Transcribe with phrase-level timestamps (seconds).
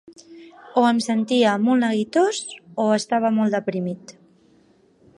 [0.81, 2.41] O em sentia molt neguitós,
[2.85, 4.19] o estava molt deprimit.